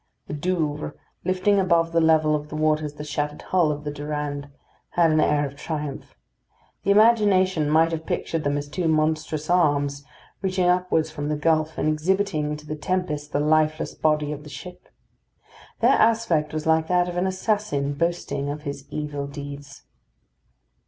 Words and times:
The 0.25 0.33
Douvres, 0.33 0.93
lifting 1.23 1.59
above 1.59 1.91
the 1.91 2.01
level 2.01 2.35
of 2.35 2.49
the 2.49 2.55
waters 2.55 2.93
the 2.95 3.03
shattered 3.03 3.43
hull 3.43 3.71
of 3.71 3.83
the 3.83 3.91
Durande, 3.91 4.47
had 4.95 5.11
an 5.11 5.21
air 5.21 5.45
of 5.45 5.55
triumph. 5.55 6.15
The 6.81 6.89
imagination 6.89 7.69
might 7.69 7.91
have 7.91 8.07
pictured 8.07 8.43
them 8.43 8.57
as 8.57 8.67
two 8.67 8.87
monstrous 8.87 9.47
arms, 9.47 10.03
reaching 10.41 10.67
upwards 10.67 11.11
from 11.11 11.29
the 11.29 11.35
gulf, 11.35 11.77
and 11.77 11.87
exhibiting 11.87 12.57
to 12.57 12.65
the 12.65 12.75
tempest 12.75 13.31
the 13.31 13.39
lifeless 13.39 13.93
body 13.93 14.31
of 14.31 14.43
the 14.43 14.49
ship. 14.49 14.89
Their 15.81 15.91
aspect 15.93 16.51
was 16.51 16.65
like 16.65 16.87
that 16.87 17.07
of 17.07 17.15
an 17.15 17.27
assassin 17.27 17.93
boasting 17.93 18.49
of 18.49 18.63
his 18.63 18.87
evil 18.89 19.27
deeds. 19.27 19.83